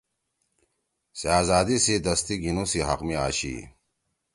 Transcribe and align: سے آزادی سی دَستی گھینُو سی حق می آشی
سے 1.17 1.27
آزادی 1.39 1.77
سی 1.83 1.95
دَستی 2.05 2.35
گھینُو 2.41 2.63
سی 2.71 2.79
حق 2.87 2.99
می 3.07 3.15
آشی 3.25 3.55